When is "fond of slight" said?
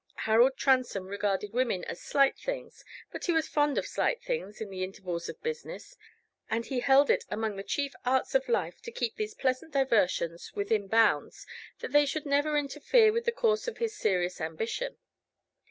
3.47-4.19